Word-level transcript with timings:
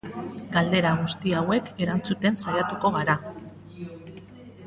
Galdera 0.53 0.93
guzti 1.01 1.33
hauek 1.41 1.69
erantzuten 1.85 2.39
saiatuko 2.47 2.93
gara. 2.95 3.19